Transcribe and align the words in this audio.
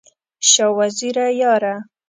شاه 0.49 0.73
وزیره 0.77 1.25
یاره! 1.41 1.75